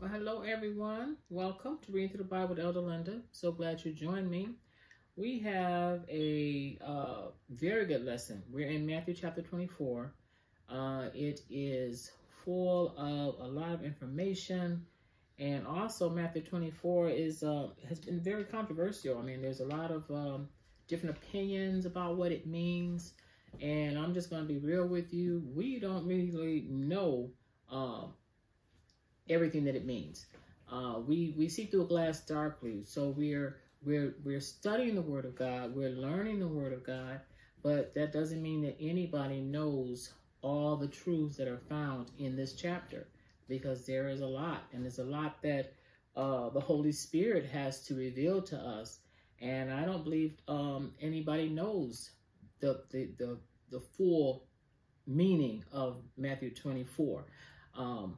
[0.00, 1.18] Well, hello everyone.
[1.28, 3.20] Welcome to Reading Through the Bible with Elder Linda.
[3.32, 4.48] So glad you joined me.
[5.14, 8.42] We have a uh, very good lesson.
[8.50, 10.14] We're in Matthew chapter 24.
[10.70, 12.12] Uh, it is
[12.46, 14.86] full of a lot of information,
[15.38, 19.18] and also Matthew 24 is uh, has been very controversial.
[19.18, 20.48] I mean, there's a lot of um,
[20.88, 23.12] different opinions about what it means,
[23.60, 25.42] and I'm just going to be real with you.
[25.54, 27.32] We don't really know.
[27.70, 28.14] Um,
[29.30, 30.26] everything that it means.
[30.70, 35.24] Uh, we we see through a glass darkly, so we're we're we're studying the Word
[35.24, 37.20] of God, we're learning the Word of God,
[37.62, 40.12] but that doesn't mean that anybody knows
[40.42, 43.08] all the truths that are found in this chapter,
[43.48, 45.74] because there is a lot, and there's a lot that
[46.16, 49.00] uh, the Holy Spirit has to reveal to us,
[49.40, 52.10] and I don't believe um, anybody knows
[52.60, 53.38] the the the,
[53.70, 54.44] the full
[55.06, 57.24] meaning of Matthew 24.
[57.76, 58.16] Um,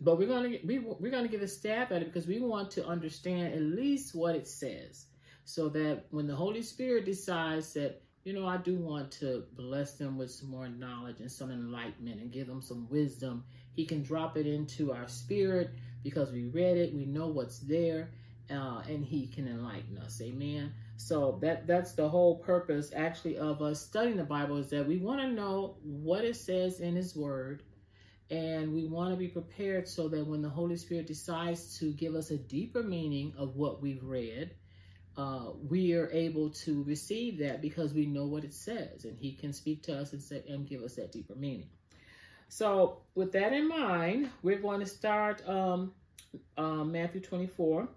[0.00, 2.86] but we're gonna we we're gonna give a stab at it because we want to
[2.86, 5.06] understand at least what it says,
[5.44, 9.94] so that when the Holy Spirit decides that you know I do want to bless
[9.94, 14.02] them with some more knowledge and some enlightenment and give them some wisdom, He can
[14.02, 15.70] drop it into our spirit
[16.04, 18.10] because we read it, we know what's there,
[18.50, 20.20] uh, and He can enlighten us.
[20.22, 20.72] Amen.
[20.96, 24.98] So that that's the whole purpose actually of us studying the Bible is that we
[24.98, 27.64] want to know what it says in His Word
[28.30, 32.14] and we want to be prepared so that when the Holy Spirit decides to give
[32.14, 34.54] us a deeper meaning of what we've read,
[35.16, 39.32] uh, we are able to receive that because we know what it says, and He
[39.32, 41.68] can speak to us and, say, and give us that deeper meaning.
[42.48, 45.92] So, with that in mind, we're going to start um,
[46.56, 47.88] uh, Matthew 24,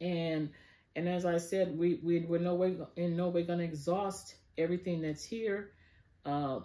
[0.00, 0.50] and
[0.94, 4.36] and as I said, we we we're no way in no way going to exhaust
[4.56, 5.72] everything that's here.
[6.24, 6.60] Uh,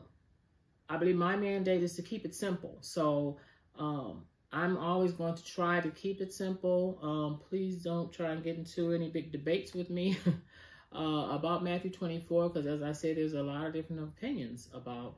[0.89, 2.77] I believe my mandate is to keep it simple.
[2.81, 3.37] So
[3.77, 6.99] um, I'm always going to try to keep it simple.
[7.01, 10.17] Um, please don't try and get into any big debates with me
[10.95, 15.15] uh, about Matthew 24, because as I said, there's a lot of different opinions about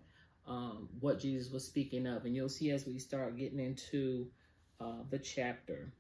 [0.48, 2.26] um, what Jesus was speaking of.
[2.26, 4.28] And you'll see as we start getting into
[4.80, 5.92] uh, the chapter.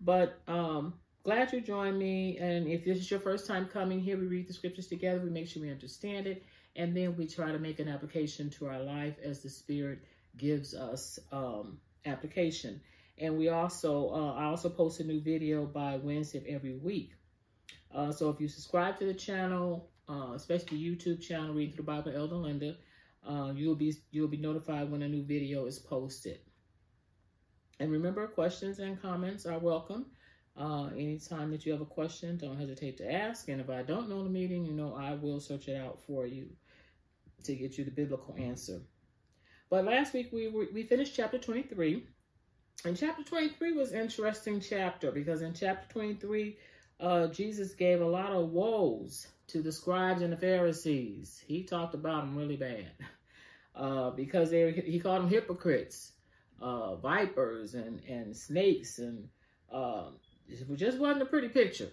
[0.00, 2.38] But um, glad you joined me.
[2.38, 5.20] And if this is your first time coming here, we read the scriptures together.
[5.20, 6.42] We make sure we understand it
[6.76, 10.00] and then we try to make an application to our life as the Spirit
[10.36, 12.80] gives us um, application.
[13.18, 17.12] And we also, uh, I also post a new video by Wednesday every week.
[17.94, 21.84] Uh, so if you subscribe to the channel, uh, especially the YouTube channel, Reading Through
[21.84, 22.76] the Bible, Elder Linda,
[23.26, 26.38] uh, you'll be you'll be notified when a new video is posted.
[27.78, 30.06] And remember, questions and comments are welcome.
[30.60, 33.48] Uh, anytime that you have a question, don't hesitate to ask.
[33.48, 36.26] And if I don't know the meaning, you know, I will search it out for
[36.26, 36.50] you
[37.44, 38.82] to get you the biblical answer.
[39.70, 42.04] But last week we we finished chapter 23.
[42.84, 46.58] And chapter 23 was interesting chapter because in chapter 23,
[47.00, 51.42] uh, Jesus gave a lot of woes to the scribes and the Pharisees.
[51.46, 52.92] He talked about them really bad
[53.74, 56.12] uh, because they he called them hypocrites,
[56.60, 59.28] uh, vipers and, and snakes and
[60.52, 61.88] uh, it just wasn't a pretty picture.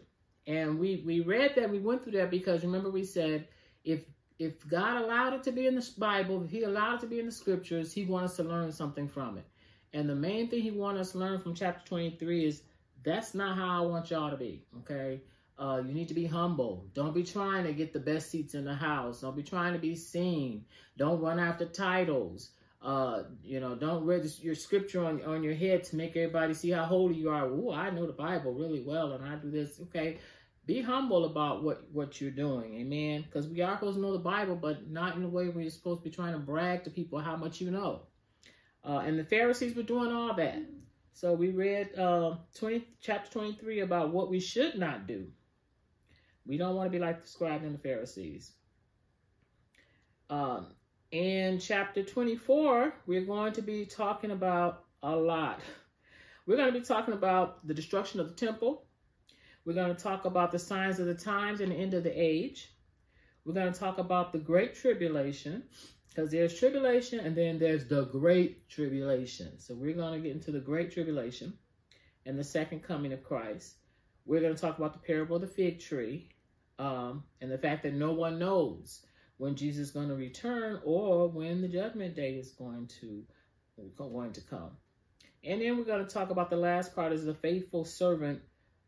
[0.46, 3.48] And we, we read that, we went through that because remember we said,
[3.84, 4.06] if
[4.40, 7.20] if God allowed it to be in the Bible, if he allowed it to be
[7.20, 9.46] in the scriptures, he wants us to learn something from it.
[9.94, 12.62] And the main thing he wants us to learn from chapter 23 is
[13.04, 15.22] that's not how I want y'all to be, okay?
[15.58, 16.86] Uh, you need to be humble.
[16.94, 19.22] Don't be trying to get the best seats in the house.
[19.22, 20.66] Don't be trying to be seen.
[20.98, 22.52] Don't run after titles.
[22.82, 26.70] Uh, you know, don't read your scripture on, on your head to make everybody see
[26.70, 27.48] how holy you are.
[27.48, 29.80] Ooh, I know the Bible really well and I do this.
[29.84, 30.20] Okay.
[30.66, 32.76] Be humble about what, what you're doing.
[32.76, 33.24] Amen.
[33.24, 35.72] Because we are supposed to know the Bible, but not in a way where you're
[35.72, 38.02] supposed to be trying to brag to people how much you know.
[38.84, 40.60] Uh, and the Pharisees were doing all that.
[41.14, 45.28] So we read uh, 20, chapter 23 about what we should not do.
[46.46, 48.52] We don't want to be like the scribes and the Pharisees.
[50.30, 50.68] Um,
[51.18, 55.60] in chapter 24, we're going to be talking about a lot.
[56.46, 58.86] We're going to be talking about the destruction of the temple.
[59.66, 62.14] We're going to talk about the signs of the times and the end of the
[62.14, 62.72] age.
[63.44, 65.64] We're going to talk about the great tribulation
[66.08, 69.60] because there's tribulation and then there's the great tribulation.
[69.60, 71.52] So we're going to get into the great tribulation
[72.28, 73.78] and the second coming of Christ.
[74.28, 76.30] We're going to talk about the parable of the fig tree
[76.78, 79.07] um, and the fact that no one knows
[79.38, 83.24] when Jesus is going to return or when the judgment day is going to
[83.96, 84.72] going to come.
[85.44, 88.42] And then we're going to talk about the last part is the faithful servant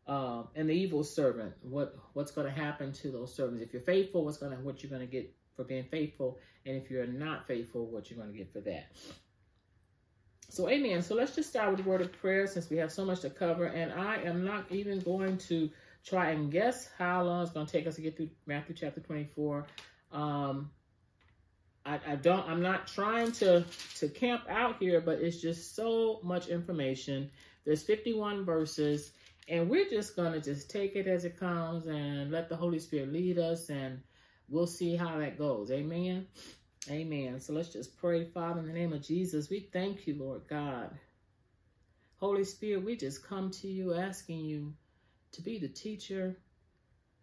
[0.06, 1.54] uh, and the evil servant.
[1.62, 3.62] What what's going to happen to those servants?
[3.62, 6.76] If you're faithful, what's going to what you're going to get for being faithful, and
[6.76, 8.90] if you're not faithful, what you're going to get for that.
[10.48, 11.02] So, amen.
[11.02, 13.30] So, let's just start with the word of prayer since we have so much to
[13.30, 13.66] cover.
[13.66, 15.70] And I am not even going to
[16.04, 19.00] try and guess how long it's going to take us to get through Matthew chapter
[19.00, 19.64] 24.
[20.12, 20.70] Um,
[21.84, 23.64] I, I don't, I'm not trying to,
[23.96, 27.30] to camp out here, but it's just so much information.
[27.64, 29.12] There's 51 verses,
[29.48, 32.78] and we're just going to just take it as it comes and let the Holy
[32.78, 34.00] Spirit lead us, and
[34.48, 35.70] we'll see how that goes.
[35.70, 36.26] Amen.
[36.90, 37.40] Amen.
[37.40, 39.50] So let's just pray, Father, in the name of Jesus.
[39.50, 40.90] We thank you, Lord God.
[42.16, 44.74] Holy Spirit, we just come to you asking you
[45.32, 46.36] to be the teacher,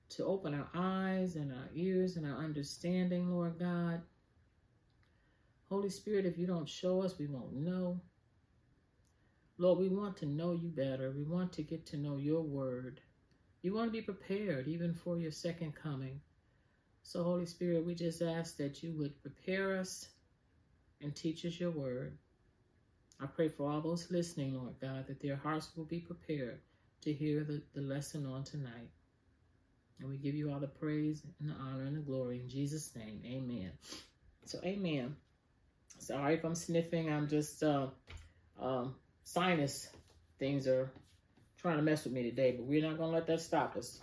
[0.10, 4.02] to open our eyes and our ears and our understanding, Lord God.
[5.70, 8.00] Holy Spirit, if you don't show us, we won't know.
[9.58, 11.12] Lord, we want to know you better.
[11.12, 13.02] We want to get to know your word.
[13.62, 16.22] You want to be prepared even for your second coming.
[17.04, 20.10] So, Holy Spirit, we just ask that you would prepare us
[21.02, 22.18] and teach us your word.
[23.20, 26.60] I pray for all those listening, Lord God, that their hearts will be prepared
[27.02, 28.90] to hear the, the lesson on tonight.
[30.00, 32.96] And we give you all the praise and the honor and the glory in Jesus'
[32.96, 33.22] name.
[33.26, 33.72] Amen.
[34.46, 35.16] So, amen.
[36.00, 37.12] Sorry if I'm sniffing.
[37.12, 37.88] I'm just, uh,
[38.60, 39.90] um, sinus
[40.40, 40.92] things are
[41.58, 44.00] trying to mess with me today, but we're not going to let that stop us.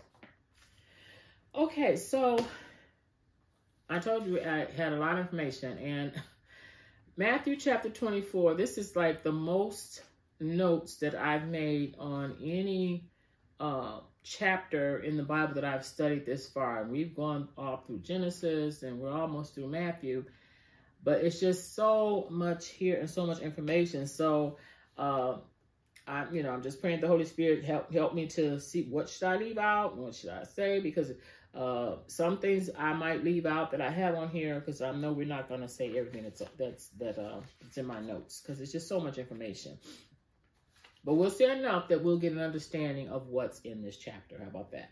[1.55, 2.45] Okay, so
[3.89, 6.13] I told you I had a lot of information and
[7.17, 10.03] Matthew chapter 24, this is like the most
[10.41, 13.05] notes that I've made on any
[13.61, 16.83] uh, chapter in the Bible that I've studied this far.
[16.83, 20.25] And We've gone all through Genesis and we're almost through Matthew,
[21.05, 24.07] but it's just so much here and so much information.
[24.07, 24.57] So,
[24.99, 25.37] uh,
[26.07, 29.09] I, you know, I'm just praying the Holy Spirit help help me to see what
[29.09, 31.13] should I leave out, what should I say, because
[31.55, 35.13] uh, some things I might leave out that I have on here because I know
[35.13, 38.61] we're not going to say everything that's that's that uh, it's in my notes because
[38.61, 39.79] it's just so much information.
[41.05, 44.39] But we'll say enough that we'll get an understanding of what's in this chapter.
[44.39, 44.91] How about that?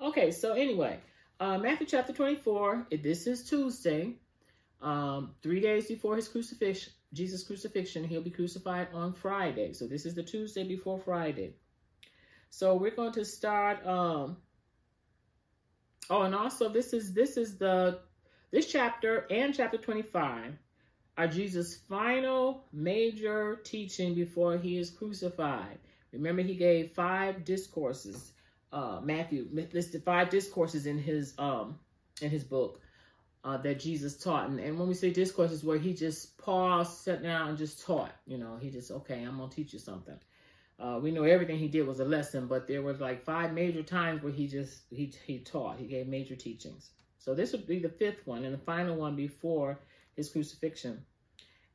[0.00, 0.98] Okay, so anyway,
[1.38, 2.86] uh, Matthew chapter 24.
[3.02, 4.14] This is Tuesday,
[4.82, 6.92] um, three days before his crucifixion.
[7.12, 8.04] Jesus' crucifixion.
[8.04, 9.72] He'll be crucified on Friday.
[9.72, 11.54] So this is the Tuesday before Friday.
[12.50, 13.84] So we're going to start.
[13.86, 14.36] Um,
[16.10, 18.00] Oh, and also this is this is the
[18.50, 20.54] this chapter and chapter 25
[21.20, 25.78] are Jesus' final major teaching before he is crucified.
[26.12, 28.32] Remember, he gave five discourses.
[28.72, 31.78] Uh, Matthew listed five discourses in his um
[32.22, 32.80] in his book
[33.44, 34.48] uh, that Jesus taught.
[34.48, 38.12] And, and when we say discourses, where he just paused, sat down, and just taught.
[38.26, 40.18] You know, he just okay, I'm gonna teach you something.
[40.78, 43.82] Uh, we know everything he did was a lesson, but there was like five major
[43.82, 45.78] times where he just he he taught.
[45.78, 46.90] He gave major teachings.
[47.18, 49.78] So this would be the fifth one and the final one before
[50.20, 51.02] his crucifixion.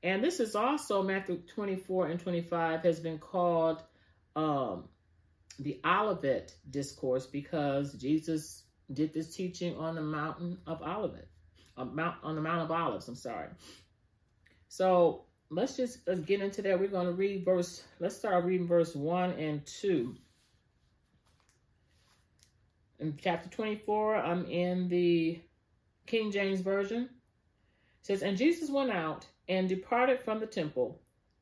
[0.03, 3.81] And this is also Matthew 24 and 25 has been called
[4.35, 4.83] um,
[5.57, 8.63] the Olivet discourse because Jesus
[8.93, 11.27] did this teaching on the mountain of Olivet,
[11.75, 13.07] on, Mount, on the Mount of Olives.
[13.07, 13.47] I'm sorry.
[14.67, 16.79] So let's just let's get into that.
[16.79, 20.15] We're going to read verse, let's start reading verse 1 and 2.
[22.99, 25.41] In chapter 24, I'm in the
[26.05, 27.09] King James Version.
[28.05, 31.01] Says, And Jesus went out and departed from the temple,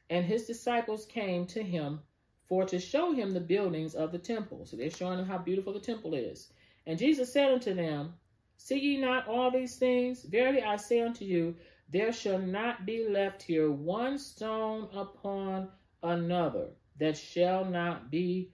[0.09, 1.99] and his disciples came to him
[2.47, 4.65] for to show him the buildings of the temple.
[4.65, 6.53] So they're showing him how beautiful the temple is.
[6.87, 8.13] And Jesus said unto them,
[8.55, 10.23] See ye not all these things?
[10.23, 11.53] Verily I say unto you,
[11.89, 15.67] there shall not be left here one stone upon
[16.01, 18.53] another that shall not be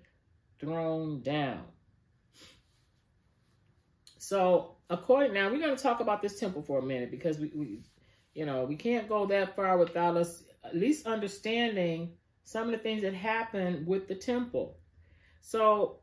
[0.59, 1.61] thrown down.
[4.17, 7.51] So, according now, we're going to talk about this temple for a minute because we,
[7.55, 7.79] we,
[8.39, 12.13] you know, we can't go that far without us at least understanding
[12.45, 14.77] some of the things that happened with the temple.
[15.41, 15.99] So,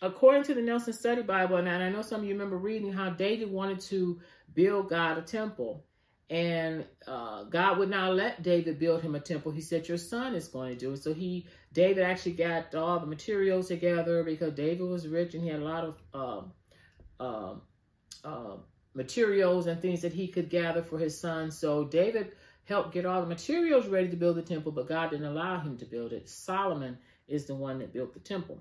[0.00, 3.10] according to the Nelson Study Bible, and I know some of you remember reading how
[3.10, 4.20] David wanted to
[4.54, 5.84] build God a temple.
[6.30, 9.50] And uh, God would not let David build him a temple.
[9.50, 11.02] He said, your son is going to do it.
[11.02, 15.48] So he, David actually got all the materials together because David was rich and he
[15.48, 17.54] had a lot of uh,
[18.24, 18.56] uh,
[18.94, 21.50] materials and things that he could gather for his son.
[21.50, 22.32] So David
[22.64, 25.76] helped get all the materials ready to build the temple, but God didn't allow him
[25.78, 26.28] to build it.
[26.28, 28.60] Solomon is the one that built the temple.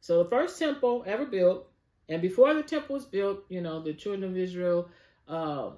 [0.00, 1.68] So the first temple ever built,
[2.08, 4.88] and before the temple was built, you know, the children of Israel,
[5.28, 5.70] uh,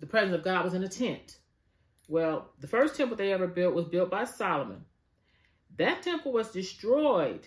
[0.00, 1.38] the presence of God was in a tent.
[2.08, 4.84] Well, the first temple they ever built was built by Solomon.
[5.76, 7.46] That temple was destroyed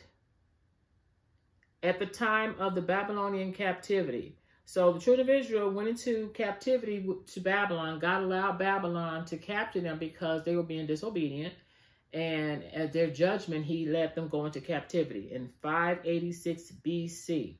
[1.81, 4.37] at the time of the Babylonian captivity.
[4.65, 7.99] So the children of Israel went into captivity to Babylon.
[7.99, 11.53] God allowed Babylon to capture them because they were being disobedient.
[12.13, 17.57] And at their judgment, he let them go into captivity in 586 BC.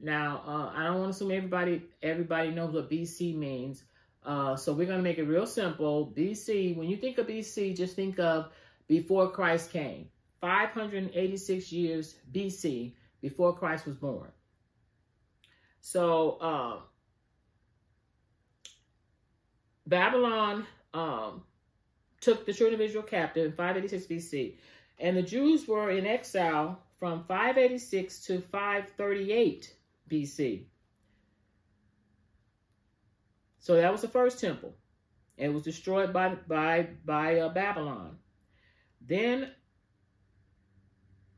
[0.00, 3.84] Now, uh, I don't want to assume everybody everybody knows what BC means.
[4.24, 6.12] Uh, so we're going to make it real simple.
[6.16, 8.50] BC, when you think of BC, just think of
[8.88, 10.08] before Christ came.
[10.40, 14.30] 586 years BC before Christ was born.
[15.86, 16.78] So uh,
[19.86, 21.44] Babylon um,
[22.20, 24.54] took the children of Israel captive in 586 BC.
[24.98, 29.76] And the Jews were in exile from 586 to 538
[30.10, 30.64] BC.
[33.60, 34.74] So that was the first temple.
[35.36, 38.16] It was destroyed by by by uh, Babylon.
[39.06, 39.52] Then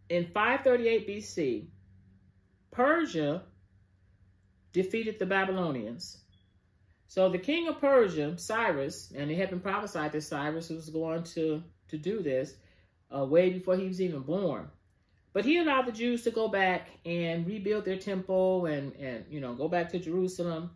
[0.08, 1.66] in 538 BC,
[2.70, 3.42] Persia
[4.72, 6.18] defeated the Babylonians.
[7.06, 11.24] So the king of Persia, Cyrus, and it had been prophesied that Cyrus was going
[11.24, 12.54] to, to do this
[13.14, 14.68] uh, way before he was even born.
[15.32, 19.40] But he allowed the Jews to go back and rebuild their temple and, and you
[19.40, 20.70] know, go back to Jerusalem.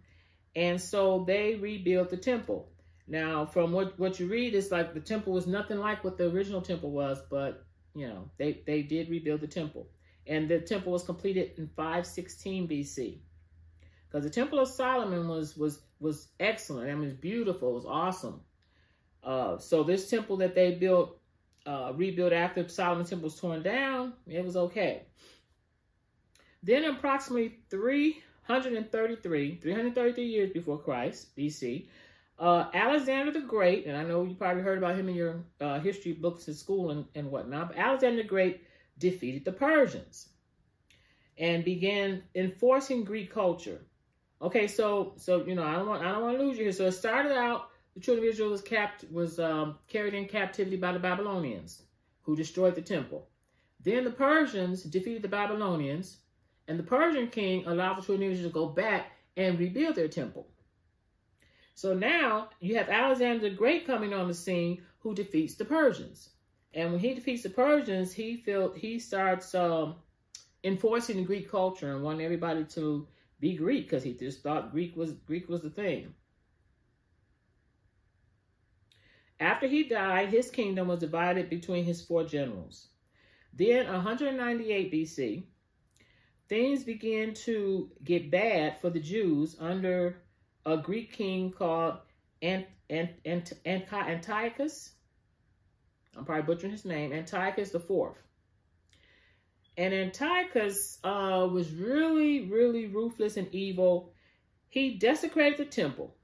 [0.55, 2.69] And so they rebuilt the temple.
[3.09, 6.31] Now, from what, what you read, it's like the temple was nothing like what the
[6.31, 9.89] original temple was, but, you know, they, they did rebuild the temple.
[10.27, 13.19] And the temple was completed in 516 BC.
[14.13, 16.91] Because the Temple of Solomon was was was excellent.
[16.91, 17.71] I mean, it was beautiful.
[17.71, 18.43] It was awesome.
[19.25, 21.19] Uh, so this temple that they built,
[21.65, 25.05] uh, rebuilt after Solomon's temple was torn down, it was okay.
[26.63, 31.87] Then approximately 333, 333 years before Christ, BC,
[32.39, 35.79] uh, Alexander the Great, and I know you probably heard about him in your uh,
[35.79, 38.63] history books in school and, and whatnot, but Alexander the Great
[38.99, 40.29] defeated the Persians
[41.39, 43.81] and began enforcing Greek culture.
[44.43, 46.73] Okay, so so you know I don't want I don't want to lose you here.
[46.73, 50.77] So it started out the children of Israel was capt was um, carried in captivity
[50.77, 51.83] by the Babylonians,
[52.23, 53.29] who destroyed the temple.
[53.85, 56.19] Then the Persians defeated the Babylonians,
[56.67, 60.09] and the Persian king allowed the children of Israel to go back and rebuild their
[60.09, 60.49] temple.
[61.75, 66.31] So now you have Alexander the Great coming on the scene, who defeats the Persians.
[66.75, 69.97] And when he defeats the Persians, he felt he starts um,
[70.65, 73.07] enforcing the Greek culture and wanting everybody to
[73.43, 76.15] be Greek because he just thought Greek was Greek was the thing.
[79.41, 82.87] After he died, his kingdom was divided between his four generals.
[83.53, 85.43] Then 198 BC,
[86.49, 90.23] things began to get bad for the Jews under
[90.65, 91.97] a Greek king called
[92.43, 94.93] Ant, Ant, Ant, Antiochus.
[96.17, 98.23] I'm probably butchering his name, Antiochus the Fourth.
[99.77, 104.13] And Antiochus uh, was really, really ruthless and evil.
[104.69, 106.15] He desecrated the temple.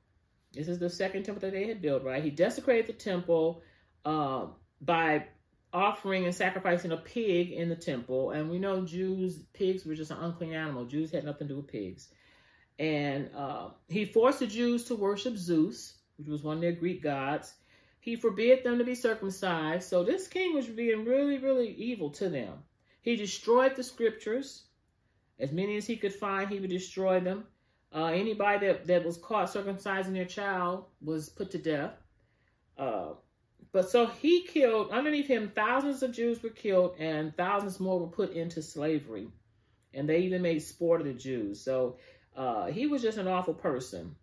[0.52, 2.22] This is the second temple that they had built, right?
[2.22, 3.62] He desecrated the temple
[4.04, 4.46] uh,
[4.80, 5.26] by
[5.72, 8.30] offering and sacrificing a pig in the temple.
[8.30, 10.86] And we know Jews, pigs were just an unclean animal.
[10.86, 12.08] Jews had nothing to do with pigs.
[12.78, 17.02] And uh, he forced the Jews to worship Zeus, which was one of their Greek
[17.02, 17.54] gods.
[18.00, 19.88] He forbid them to be circumcised.
[19.88, 22.54] So this king was being really, really evil to them.
[23.00, 24.64] He destroyed the scriptures.
[25.38, 27.44] As many as he could find, he would destroy them.
[27.94, 31.92] Uh, anybody that, that was caught circumcising their child was put to death.
[32.76, 33.10] Uh,
[33.72, 38.06] but so he killed, underneath him, thousands of Jews were killed and thousands more were
[38.06, 39.28] put into slavery.
[39.94, 41.60] And they even made sport of the Jews.
[41.60, 41.98] So
[42.36, 44.16] uh, he was just an awful person.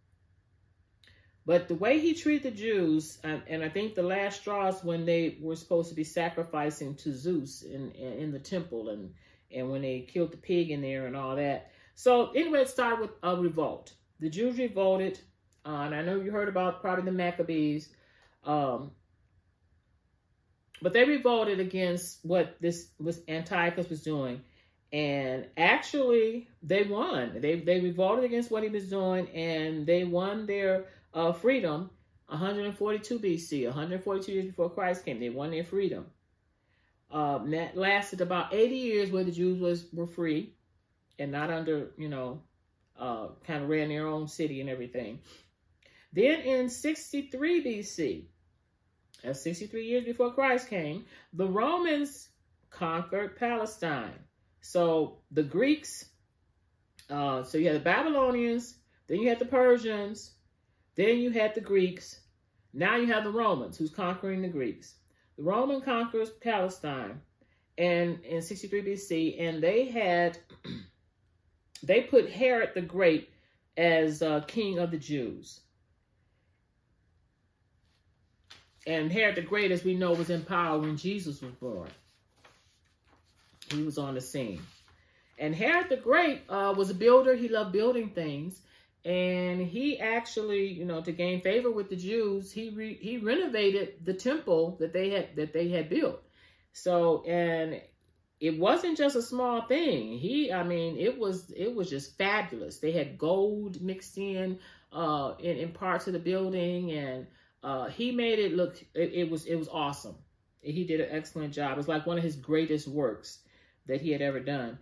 [1.46, 5.06] But the way he treated the Jews, and, and, I think the last straws when
[5.06, 9.14] they were supposed to be sacrificing to Zeus in, in the temple and,
[9.54, 11.72] and when they killed the pig in there and all that.
[11.94, 13.94] So anyway, it started with a revolt.
[14.20, 15.20] The Jews revolted,
[15.66, 17.90] uh, and I know you heard about probably the Maccabees,
[18.44, 18.92] um,
[20.82, 24.42] but they revolted against what this was Antiochus was doing.
[24.92, 27.42] And actually, they won.
[27.42, 31.90] They they revolted against what he was doing, and they won their uh, freedom
[32.28, 35.20] 142 BC, 142 years before Christ came.
[35.20, 36.08] They won their freedom.
[37.12, 40.54] Um, that lasted about 80 years where the Jews was were free
[41.20, 42.42] and not under, you know,
[43.00, 45.20] uh, kind of ran their own city and everything.
[46.14, 48.26] Then in 63 BC,
[49.24, 52.30] that's 63 years before Christ came, the Romans
[52.70, 54.20] conquered Palestine.
[54.62, 56.06] So the Greeks,
[57.10, 58.76] uh, so you had the Babylonians,
[59.08, 60.35] then you had the Persians,
[60.96, 62.20] then you had the Greeks.
[62.74, 64.96] Now you have the Romans who's conquering the Greeks.
[65.38, 67.22] The Roman conquers Palestine
[67.78, 70.38] and in 63 BC, and they had
[71.84, 73.30] they put Herod the Great
[73.78, 75.60] as uh, king of the Jews.
[78.88, 81.90] And Herod the Great, as we know, was in power when Jesus was born.
[83.72, 84.62] He was on the scene.
[85.40, 87.36] And Herod the Great uh, was a builder.
[87.36, 88.62] He loved building things.
[89.06, 94.04] And he actually, you know, to gain favor with the Jews, he re- he renovated
[94.04, 96.24] the temple that they had that they had built.
[96.74, 97.82] So, and
[98.40, 100.18] it wasn't just a small thing.
[100.18, 102.80] He, I mean, it was it was just fabulous.
[102.80, 104.60] They had gold mixed in
[104.92, 107.28] uh, in, in parts of the building, and
[107.64, 108.78] uh, he made it look.
[108.94, 110.16] It, it, was it was awesome.
[110.62, 111.74] He did an excellent job.
[111.74, 113.40] It was like one of his greatest works
[113.86, 114.80] that he had ever done.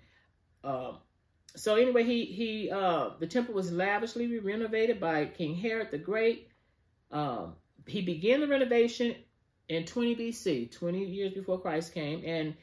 [0.64, 0.94] Uh,
[1.56, 6.50] so anyway, he he uh, the temple was lavishly renovated by King Herod the Great.
[7.12, 7.56] Um,
[7.86, 9.16] he began the renovation
[9.70, 12.56] in 20 BC, 20 years before Christ came, and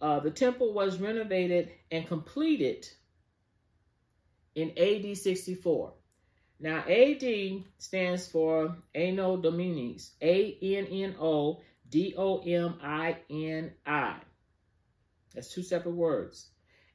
[0.00, 2.88] uh, the temple was renovated and completed
[4.54, 5.92] in AD 64.
[6.60, 13.72] Now, AD stands for Anno Dominis, A N N O D O M I N
[13.86, 14.16] I.
[15.34, 16.48] That's two separate words.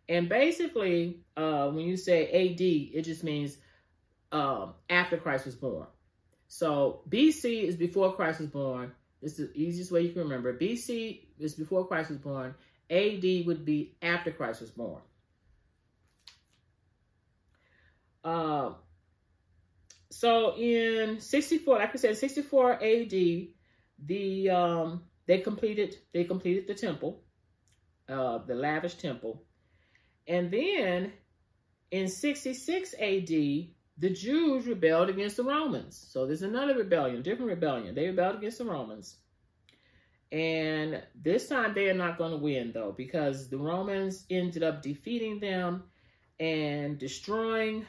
[0.10, 3.58] And basically, uh, when you say AD, it just means
[4.32, 5.88] um, after Christ was born.
[6.48, 8.92] So BC is before Christ was born.
[9.22, 10.54] This is the easiest way you can remember.
[10.58, 12.54] BC is before Christ was born.
[12.90, 15.02] AD would be after Christ was born.
[18.24, 18.74] Uh,
[20.10, 23.48] so in 64, like I said, 64 AD,
[24.06, 27.24] the um, they completed they completed the temple,
[28.10, 29.44] uh, the lavish temple,
[30.28, 31.12] and then
[31.92, 33.28] in 66 AD,
[33.98, 36.08] the Jews rebelled against the Romans.
[36.10, 37.94] So there's another rebellion, different rebellion.
[37.94, 39.18] They rebelled against the Romans.
[40.32, 44.82] And this time they are not going to win, though, because the Romans ended up
[44.82, 45.84] defeating them
[46.40, 47.86] and destroying.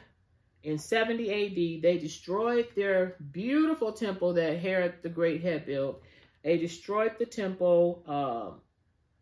[0.63, 6.03] In 70 AD, they destroyed their beautiful temple that Herod the Great had built.
[6.43, 8.59] They destroyed the temple, uh,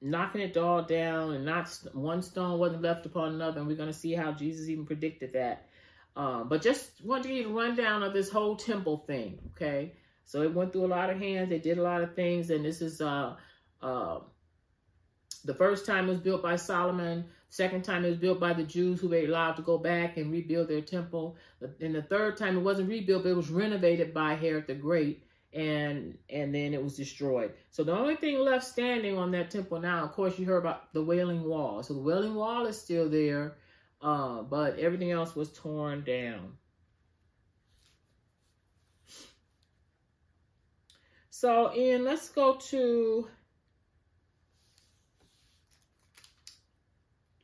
[0.02, 3.60] knocking it all down, and not one stone wasn't left upon another.
[3.60, 5.68] And we're going to see how Jesus even predicted that.
[6.14, 9.94] Uh, but just want to give you a rundown of this whole temple thing, okay?
[10.24, 11.48] So it went through a lot of hands.
[11.48, 13.36] They did a lot of things, and this is uh,
[13.80, 14.18] uh,
[15.44, 17.24] the first time it was built by Solomon.
[17.48, 20.32] Second time it was built by the Jews who were allowed to go back and
[20.32, 21.36] rebuild their temple.
[21.80, 25.22] And the third time it wasn't rebuilt, but it was renovated by Herod the Great,
[25.52, 27.52] and and then it was destroyed.
[27.70, 30.92] So the only thing left standing on that temple now, of course, you heard about
[30.92, 31.82] the Wailing Wall.
[31.82, 33.56] So the Wailing Wall is still there,
[34.00, 36.52] uh, but everything else was torn down.
[41.30, 43.26] So in, let's go to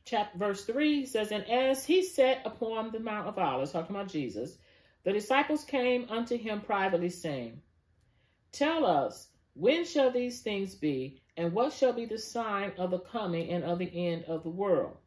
[0.09, 4.07] chapter verse 3 says, And as he sat upon the Mount of Olives, talking about
[4.07, 4.57] Jesus,
[5.03, 7.61] the disciples came unto him privately, saying,
[8.51, 12.99] Tell us, when shall these things be, and what shall be the sign of the
[12.99, 14.97] coming and of the end of the world?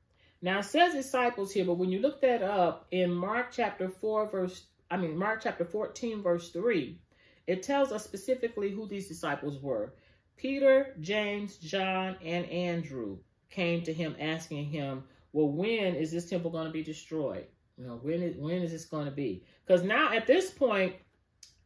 [0.40, 4.28] Now it says disciples here, but when you look that up in Mark chapter 4,
[4.28, 6.98] verse I mean Mark chapter 14, verse 3,
[7.46, 9.94] it tells us specifically who these disciples were.
[10.37, 13.18] Peter, James, John, and Andrew
[13.50, 17.46] came to him asking him, well, when is this temple going to be destroyed?
[17.78, 19.44] You know, when is, when is this going to be?
[19.64, 20.94] Because now at this point,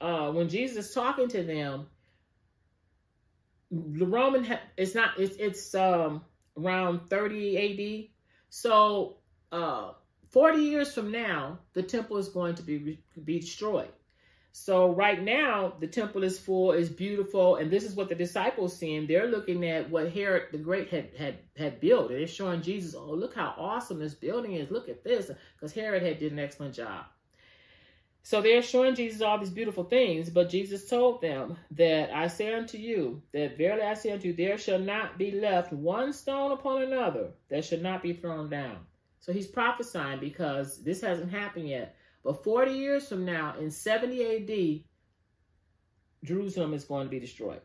[0.01, 1.87] uh, when Jesus is talking to them,
[3.71, 6.23] the Roman, ha- it's not, it's, it's um,
[6.57, 8.11] around 30 AD.
[8.49, 9.17] So
[9.53, 9.93] uh,
[10.31, 13.89] 40 years from now, the temple is going to be, be destroyed.
[14.59, 18.75] So right now, the temple is full, is beautiful, and this is what the disciples
[18.75, 19.07] seeing.
[19.07, 23.13] They're looking at what Herod the Great had had had built, it's showing Jesus, oh,
[23.13, 24.71] look how awesome this building is.
[24.71, 27.05] Look at this, because Herod had did an excellent job.
[28.27, 32.53] So they're showing Jesus all these beautiful things, but Jesus told them that I say
[32.53, 36.51] unto you, that verily I say unto you, there shall not be left one stone
[36.51, 38.79] upon another that should not be thrown down.
[39.21, 41.95] So he's prophesying because this hasn't happened yet.
[42.25, 44.83] But 40 years from now, in 70
[46.25, 47.61] AD, Jerusalem is going to be destroyed.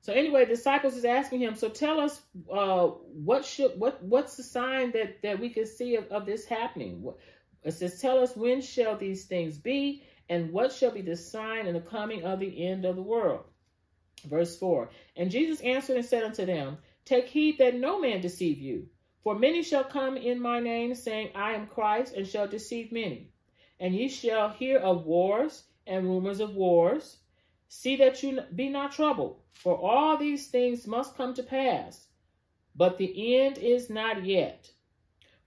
[0.00, 4.38] So anyway, the disciples is asking him, so tell us uh, what should what what's
[4.38, 7.04] the sign that that we can see of, of this happening?
[7.62, 11.66] It says, tell us when shall these things be, and what shall be the sign
[11.66, 13.44] in the coming of the end of the world.
[14.24, 18.58] Verse 4 And Jesus answered and said unto them, Take heed that no man deceive
[18.58, 18.88] you.
[19.22, 23.30] For many shall come in my name, saying, I am Christ, and shall deceive many.
[23.78, 27.18] And ye shall hear of wars and rumors of wars.
[27.68, 32.06] See that you be not troubled, for all these things must come to pass,
[32.74, 34.70] but the end is not yet.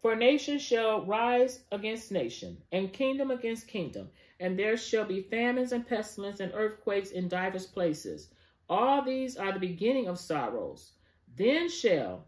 [0.04, 5.72] For nation shall rise against nation, and kingdom against kingdom, and there shall be famines
[5.72, 8.28] and pestilence and earthquakes in divers places.
[8.68, 10.92] All these are the beginning of sorrows.
[11.38, 12.28] Then shall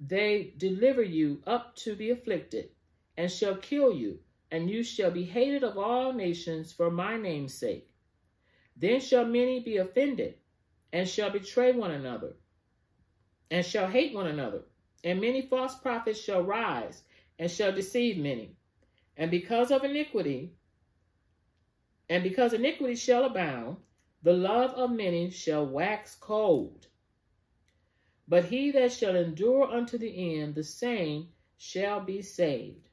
[0.00, 2.70] they deliver you up to be afflicted,
[3.18, 4.20] and shall kill you,
[4.50, 7.90] and you shall be hated of all nations for my name's sake.
[8.78, 10.36] Then shall many be offended,
[10.94, 12.32] and shall betray one another,
[13.50, 14.62] and shall hate one another.
[15.04, 17.02] And many false prophets shall rise
[17.38, 18.56] and shall deceive many.
[19.16, 20.52] And because of iniquity,
[22.08, 23.76] and because iniquity shall abound,
[24.22, 26.88] the love of many shall wax cold.
[28.26, 32.88] But he that shall endure unto the end, the same shall be saved.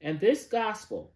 [0.00, 1.12] And this gospel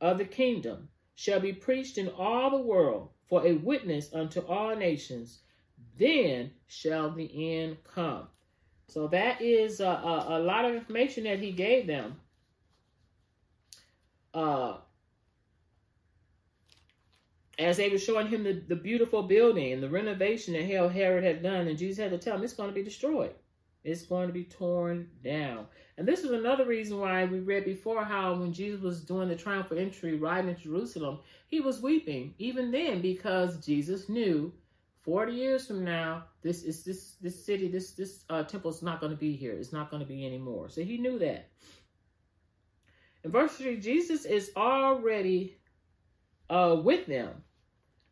[0.00, 4.74] of the kingdom shall be preached in all the world for a witness unto all
[4.76, 5.40] nations.
[5.96, 8.28] Then shall the end come.
[8.90, 12.16] So that is a, a, a lot of information that he gave them.
[14.34, 14.78] Uh,
[17.58, 21.24] as they were showing him the, the beautiful building and the renovation that hell Herod
[21.24, 23.34] had done, and Jesus had to tell him it's going to be destroyed.
[23.84, 25.66] It's going to be torn down.
[25.96, 29.36] And this is another reason why we read before how when Jesus was doing the
[29.36, 34.52] triumphal entry riding into Jerusalem, he was weeping even then because Jesus knew
[35.02, 39.00] 40 years from now, this is this this city, this this uh, temple is not
[39.00, 39.52] going to be here.
[39.52, 40.68] It's not going to be anymore.
[40.68, 41.48] So he knew that.
[43.24, 45.58] In verse 3, Jesus is already
[46.48, 47.42] uh, with them.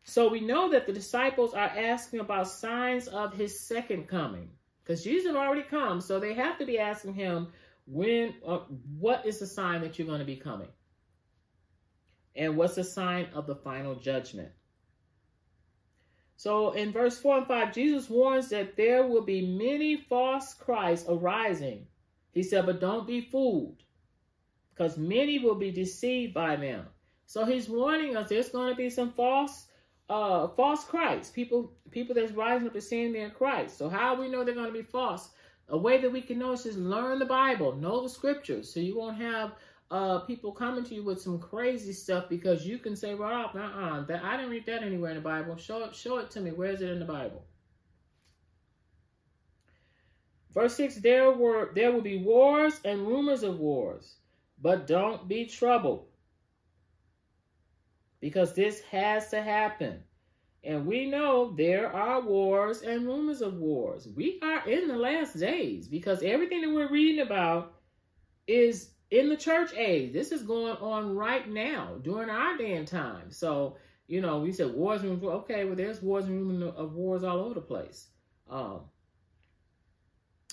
[0.03, 4.49] So we know that the disciples are asking about signs of his second coming.
[4.83, 6.01] Because Jesus already come.
[6.01, 7.49] So they have to be asking him,
[7.85, 8.59] when, uh,
[8.97, 10.69] what is the sign that you're going to be coming?
[12.35, 14.49] And what's the sign of the final judgment?
[16.39, 21.05] So in verse 4 and 5, Jesus warns that there will be many false Christs
[21.09, 21.85] arising.
[22.31, 23.83] He said, but don't be fooled,
[24.69, 26.85] because many will be deceived by them.
[27.25, 29.65] So he's warning us there's going to be some false
[30.07, 33.77] uh false Christ, people people that's rising up and saying they're Christ.
[33.77, 35.31] So how we know they're going to be false?
[35.67, 38.79] A way that we can know is just learn the Bible, know the scriptures, so
[38.79, 39.55] you won't have
[39.91, 43.55] uh, people coming to you with some crazy stuff because you can say right off,
[43.55, 45.57] uh-uh, that I didn't read that anywhere in the Bible.
[45.57, 46.51] Show it, show it to me.
[46.51, 47.43] Where is it in the Bible?
[50.53, 54.15] Verse 6, there were there will be wars and rumors of wars,
[54.61, 56.07] but don't be troubled.
[58.19, 60.03] Because this has to happen.
[60.63, 64.07] And we know there are wars and rumors of wars.
[64.13, 67.75] We are in the last days because everything that we're reading about
[68.45, 70.13] is in the church age.
[70.13, 73.31] This is going on right now during our day and time.
[73.31, 77.39] So, you know, we said wars okay, well, there's wars and rumors of wars all
[77.39, 78.07] over the place.
[78.49, 78.81] Um,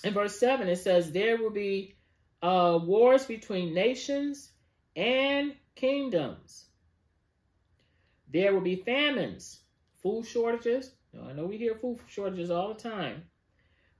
[0.03, 1.95] in verse 7, it says, There will be
[2.41, 4.51] uh, wars between nations
[4.95, 6.65] and kingdoms.
[8.31, 9.61] There will be famines,
[10.01, 10.91] food shortages.
[11.27, 13.23] I know we hear food shortages all the time.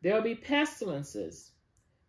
[0.02, 1.52] There will be pestilences.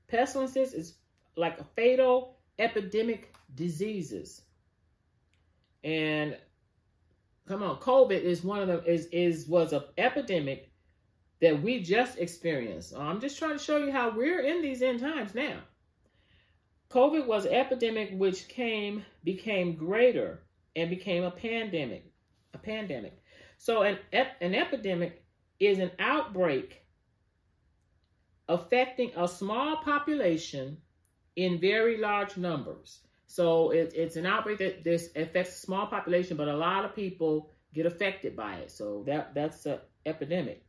[0.09, 0.95] Pestilences is
[1.37, 4.43] like a fatal epidemic diseases.
[5.85, 6.37] And
[7.47, 10.71] come on, COVID is one of them is is was an epidemic
[11.41, 12.95] that we just experienced.
[12.97, 15.61] I'm just trying to show you how we're in these end times now.
[16.91, 20.43] COVID was epidemic which came became greater
[20.75, 22.05] and became a pandemic.
[22.55, 23.23] A pandemic.
[23.59, 25.23] So an an epidemic
[25.61, 26.83] is an outbreak
[28.49, 30.79] affecting a small population
[31.39, 32.99] in very large numbers.
[33.29, 36.97] So it, it's an outbreak that this affects a small population, but a lot of
[36.97, 38.73] people get affected by it.
[38.73, 40.65] So that that's an epidemic.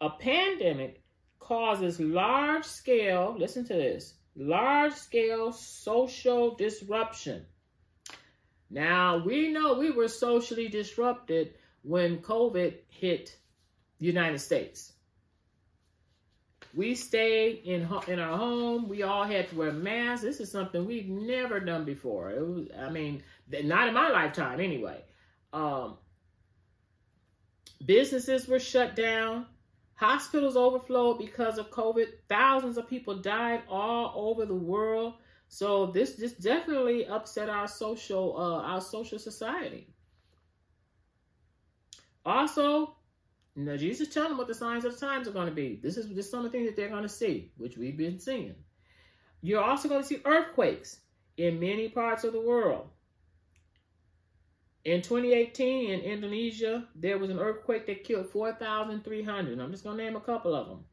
[0.00, 1.02] A pandemic
[1.38, 7.44] causes large scale, listen to this, large scale social disruption.
[8.70, 13.36] Now, we know we were socially disrupted when COVID hit
[13.98, 14.94] the United States.
[16.74, 18.88] We stayed in in our home.
[18.88, 20.22] We all had to wear masks.
[20.22, 22.30] This is something we've never done before.
[22.30, 23.22] It was, I mean,
[23.64, 25.02] not in my lifetime anyway.
[25.52, 25.96] Um,
[27.84, 29.46] businesses were shut down.
[29.94, 32.06] Hospitals overflowed because of COVID.
[32.28, 35.14] Thousands of people died all over the world.
[35.48, 39.88] So this this definitely upset our social uh, our social society.
[42.24, 42.97] Also,
[43.64, 45.80] now, Jesus telling them what the signs of the times are going to be.
[45.82, 48.20] This is just some of the things that they're going to see, which we've been
[48.20, 48.54] seeing.
[49.42, 51.00] You're also going to see earthquakes
[51.36, 52.88] in many parts of the world.
[54.84, 59.58] In 2018 in Indonesia, there was an earthquake that killed 4,300.
[59.58, 60.84] I'm just going to name a couple of them.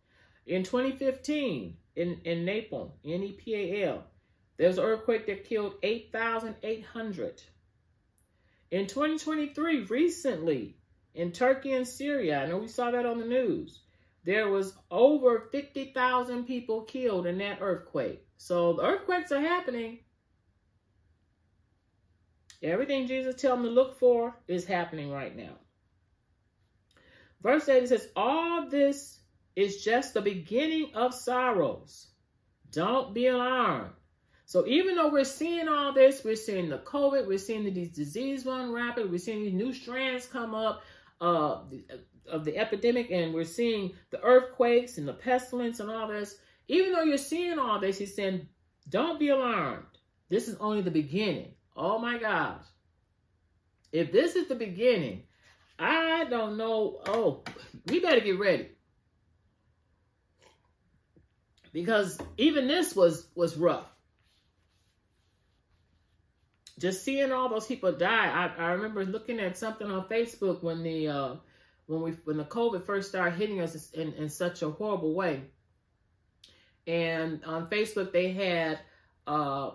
[0.48, 4.04] In 2015, in, in Nepal, N-E-P-A-L,
[4.58, 7.44] there was an earthquake that killed 8,800.
[8.72, 10.75] In 2023, recently,
[11.16, 13.80] in Turkey and Syria, I know we saw that on the news,
[14.24, 18.26] there was over 50,000 people killed in that earthquake.
[18.38, 20.00] So the earthquakes are happening.
[22.62, 25.58] Everything Jesus tells them to look for is happening right now.
[27.42, 29.20] Verse 8 says, All this
[29.56, 32.08] is just the beginning of sorrows.
[32.72, 33.92] Don't be alarmed.
[34.48, 38.46] So even though we're seeing all this, we're seeing the COVID, we're seeing these disease
[38.46, 40.82] run rapid, we're seeing these new strands come up
[41.22, 41.62] uh,
[42.30, 46.36] of the epidemic, and we're seeing the earthquakes and the pestilence and all this.
[46.68, 48.48] Even though you're seeing all this, he's saying,
[48.90, 49.86] don't be alarmed.
[50.30, 51.54] This is only the beginning.
[51.76, 52.64] Oh my gosh.
[53.92, 55.24] If this is the beginning,
[55.78, 57.02] I don't know.
[57.08, 57.44] Oh,
[57.88, 58.70] we better get ready.
[61.72, 63.86] Because even this was was rough.
[66.80, 68.52] Just seeing all those people die.
[68.58, 71.36] I, I remember looking at something on Facebook when the uh,
[71.88, 75.44] when we when the COVID first started hitting us in, in such a horrible way.
[76.88, 78.80] And on Facebook they had
[79.26, 79.72] uh,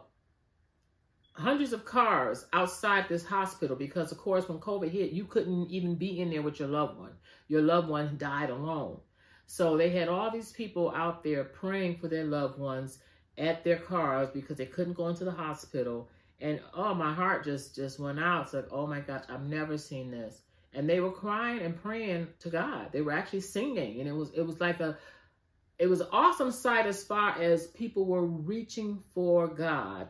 [1.32, 5.94] hundreds of cars outside this hospital because, of course, when COVID hit, you couldn't even
[5.94, 7.12] be in there with your loved one.
[7.48, 9.00] Your loved one died alone.
[9.46, 12.98] So they had all these people out there praying for their loved ones
[13.36, 16.08] at their cars because they couldn't go into the hospital.
[16.40, 18.44] And oh, my heart just just went out.
[18.44, 20.40] It's like, oh my gosh, I've never seen this.
[20.72, 22.92] And they were crying and praying to God.
[22.92, 24.96] They were actually singing, and it was it was like a
[25.78, 30.08] it was an awesome sight as far as people were reaching for God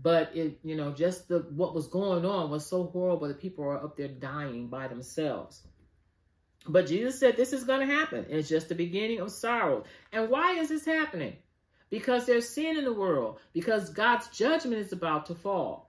[0.00, 3.64] but it you know just the what was going on was so horrible that people
[3.64, 5.62] are up there dying by themselves
[6.68, 10.30] but jesus said this is going to happen it's just the beginning of sorrow and
[10.30, 11.36] why is this happening
[11.90, 15.88] because there's sin in the world because god's judgment is about to fall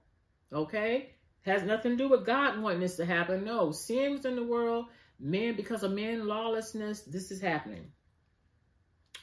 [0.51, 1.09] okay?
[1.41, 3.43] Has nothing to do with god wanting this to happen.
[3.43, 4.85] No sin was in the world.
[5.19, 7.91] Man because of man lawlessness this is happening.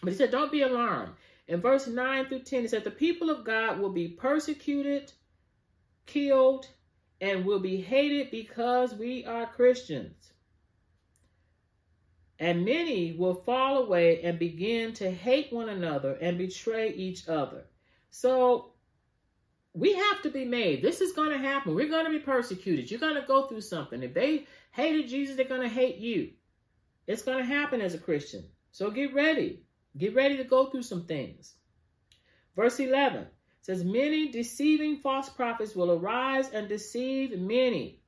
[0.03, 1.13] But he said don't be alarmed.
[1.49, 5.13] In verse 9 through 10, he said, The people of God will be persecuted,
[6.05, 6.67] killed,
[7.21, 10.33] and will be hated because we are Christians.
[12.39, 17.65] And many will fall away and begin to hate one another and betray each other.
[18.11, 18.73] So
[19.73, 20.83] we have to be made.
[20.83, 21.75] This is going to happen.
[21.75, 22.91] We're going to be persecuted.
[22.91, 24.03] You're going to go through something.
[24.03, 26.31] If they hated Jesus, they're going to hate you.
[27.07, 28.45] It's going to happen as a Christian.
[28.71, 29.63] So get ready.
[29.97, 31.55] Get ready to go through some things.
[32.55, 33.27] Verse 11
[33.63, 38.01] says, Many deceiving false prophets will arise and deceive many.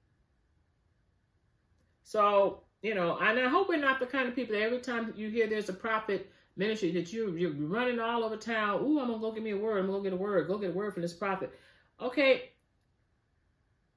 [2.04, 5.12] So, you know, and I hope we're not the kind of people that every time
[5.16, 8.82] you hear there's a prophet ministry that you, you're running all over town.
[8.82, 9.78] Ooh, I'm going to go get me a word.
[9.80, 10.48] I'm going to get a word.
[10.48, 11.52] Go get a word from this prophet.
[12.00, 12.50] Okay,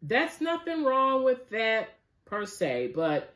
[0.01, 1.89] that's nothing wrong with that
[2.25, 3.35] per se, but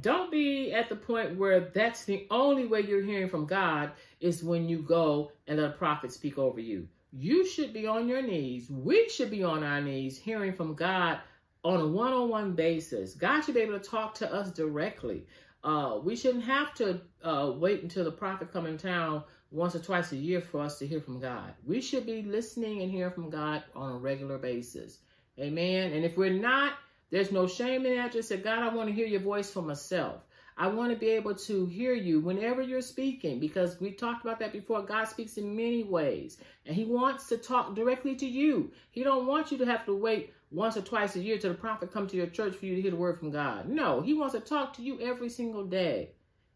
[0.00, 4.42] don't be at the point where that's the only way you're hearing from God is
[4.42, 6.88] when you go and let a prophet speak over you.
[7.12, 8.68] You should be on your knees.
[8.68, 11.20] We should be on our knees hearing from God
[11.64, 13.14] on a one on one basis.
[13.14, 15.26] God should be able to talk to us directly.
[15.64, 19.78] Uh, we shouldn't have to uh, wait until the prophet come in town once or
[19.78, 21.54] twice a year for us to hear from God.
[21.66, 24.98] We should be listening and hearing from God on a regular basis.
[25.40, 25.92] Amen.
[25.92, 26.74] And if we're not,
[27.10, 28.12] there's no shame in that.
[28.12, 30.20] Just say, God, I want to hear your voice for myself.
[30.56, 34.38] I want to be able to hear you whenever you're speaking because we talked about
[34.38, 34.82] that before.
[34.82, 38.70] God speaks in many ways and he wants to talk directly to you.
[38.90, 41.58] He don't want you to have to wait once or twice a year till the
[41.58, 43.68] prophet come to your church for you to hear the word from God.
[43.68, 46.10] No, he wants to talk to you every single day.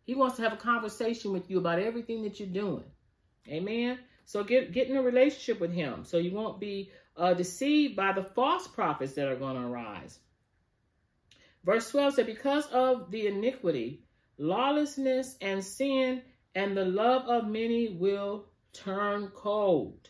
[0.05, 2.85] He wants to have a conversation with you about everything that you're doing.
[3.49, 3.99] Amen.
[4.25, 8.13] So get get in a relationship with him so you won't be uh, deceived by
[8.13, 10.21] the false prophets that are going to arise.
[11.65, 14.03] Verse 12 said, Because of the iniquity,
[14.39, 16.23] lawlessness, and sin,
[16.55, 20.09] and the love of many will turn cold.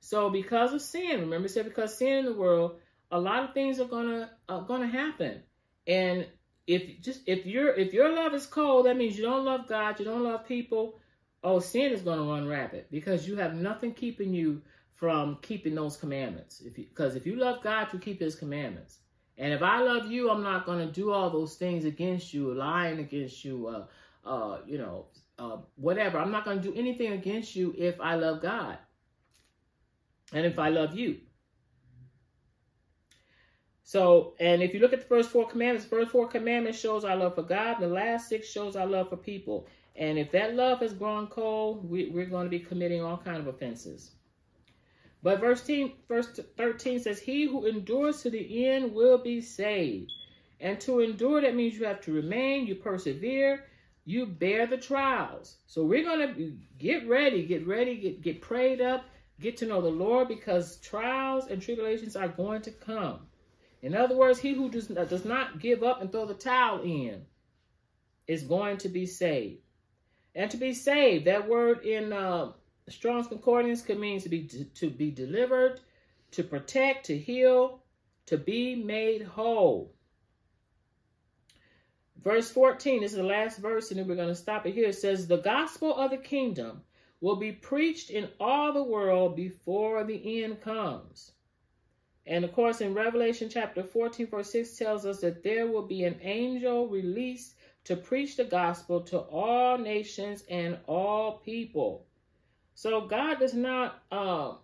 [0.00, 2.78] So because of sin, remember, said because sin in the world,
[3.10, 5.42] a lot of things are gonna are gonna happen.
[5.86, 6.26] And
[6.66, 9.98] if just if your if your love is cold, that means you don't love God,
[9.98, 10.98] you don't love people.
[11.42, 15.96] Oh, sin is gonna run rapid because you have nothing keeping you from keeping those
[15.96, 16.60] commandments.
[16.60, 18.98] If because if you love God, you keep His commandments.
[19.36, 22.54] And if I love you, I'm not going to do all those things against you,
[22.54, 23.86] lying against you, uh,
[24.28, 25.06] uh, you know,
[25.38, 26.18] uh, whatever.
[26.18, 28.78] I'm not going to do anything against you if I love God
[30.32, 31.18] and if I love you.
[33.82, 37.04] So, and if you look at the first four commandments, the first four commandments shows
[37.04, 37.80] our love for God.
[37.80, 39.66] The last six shows our love for people.
[39.96, 43.36] And if that love has grown cold, we, we're going to be committing all kind
[43.36, 44.12] of offenses.
[45.24, 50.12] But verse 10, verse 13 says, He who endures to the end will be saved.
[50.60, 53.64] And to endure, that means you have to remain, you persevere,
[54.04, 55.56] you bear the trials.
[55.66, 59.06] So we're going to get ready, get ready, get, get prayed up,
[59.40, 63.20] get to know the Lord because trials and tribulations are going to come.
[63.80, 67.24] In other words, he who does, does not give up and throw the towel in
[68.26, 69.62] is going to be saved.
[70.34, 72.52] And to be saved, that word in uh,
[72.88, 75.80] Strong's Concordance could mean to be to be delivered,
[76.32, 77.82] to protect, to heal,
[78.26, 79.94] to be made whole.
[82.22, 84.88] Verse 14 this is the last verse, and then we're going to stop it here.
[84.88, 86.82] It says, The gospel of the kingdom
[87.20, 91.32] will be preached in all the world before the end comes.
[92.26, 96.04] And of course, in Revelation chapter 14, verse 6 tells us that there will be
[96.04, 102.06] an angel released to preach the gospel to all nations and all people.
[102.74, 104.54] So God does not, uh,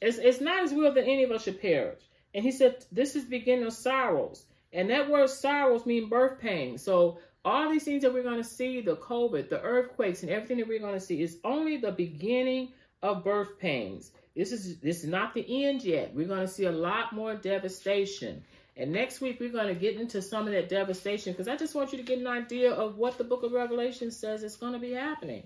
[0.00, 2.00] it's, it's not his will that any of us should perish.
[2.34, 4.44] And he said, this is beginning of sorrows.
[4.72, 6.78] And that word sorrows mean birth pain.
[6.78, 10.58] So all these things that we're going to see, the COVID, the earthquakes, and everything
[10.58, 12.72] that we're going to see is only the beginning
[13.02, 14.10] of birth pains.
[14.34, 16.14] This is this is not the end yet.
[16.14, 18.42] We're going to see a lot more devastation.
[18.76, 21.74] And next week we're going to get into some of that devastation because I just
[21.74, 24.74] want you to get an idea of what the book of Revelation says is going
[24.74, 25.44] to be happening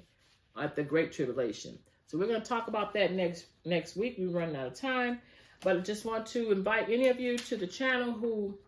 [0.58, 1.78] at the great tribulation.
[2.06, 4.16] So we're going to talk about that next next week.
[4.18, 5.20] We're running out of time,
[5.62, 8.58] but I just want to invite any of you to the channel who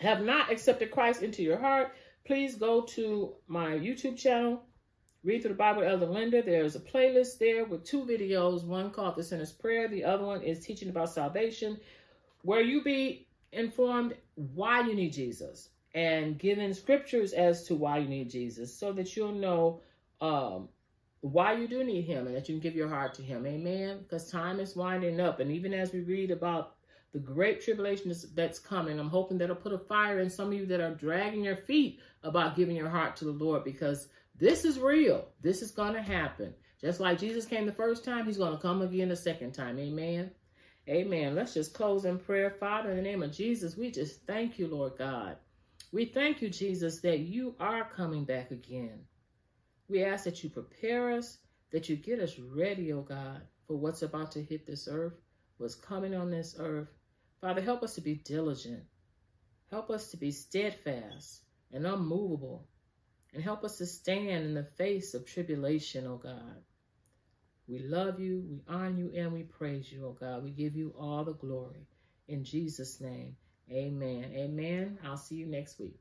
[0.00, 1.92] have not accepted Christ into your heart.
[2.24, 4.62] Please go to my YouTube channel,
[5.26, 6.40] Read through the Bible Elder Linda.
[6.40, 10.40] There's a playlist there with two videos, one called The Sinner's Prayer, the other one
[10.40, 11.80] is Teaching About Salvation,
[12.42, 18.06] where you be informed why you need Jesus and given scriptures as to why you
[18.06, 19.80] need Jesus so that you'll know
[20.20, 20.68] um,
[21.20, 23.46] why you do need him and that you can give your heart to him.
[23.46, 23.98] Amen.
[24.02, 25.40] Because time is winding up.
[25.40, 26.74] And even as we read about
[27.12, 30.66] the great tribulation that's coming, I'm hoping that'll put a fire in some of you
[30.66, 34.78] that are dragging your feet about giving your heart to the Lord because this is
[34.78, 35.26] real.
[35.40, 36.54] This is going to happen.
[36.80, 39.78] Just like Jesus came the first time, he's going to come again the second time.
[39.78, 40.30] Amen.
[40.88, 41.34] Amen.
[41.34, 42.50] Let's just close in prayer.
[42.50, 45.36] Father, in the name of Jesus, we just thank you, Lord God.
[45.90, 49.00] We thank you, Jesus, that you are coming back again.
[49.88, 51.38] We ask that you prepare us,
[51.70, 55.14] that you get us ready, oh God, for what's about to hit this earth,
[55.58, 56.88] what's coming on this earth.
[57.40, 58.82] Father, help us to be diligent.
[59.70, 62.66] Help us to be steadfast and unmovable
[63.34, 66.62] and help us to stand in the face of tribulation, oh God.
[67.68, 70.42] We love you, we honor you, and we praise you, oh God.
[70.44, 71.86] We give you all the glory.
[72.28, 73.36] In Jesus' name,
[73.70, 74.32] amen.
[74.34, 74.98] Amen.
[75.04, 76.00] I'll see you next week.